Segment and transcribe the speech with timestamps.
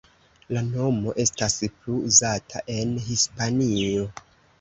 [0.55, 4.09] La nomo estas plu uzata en Hispanio.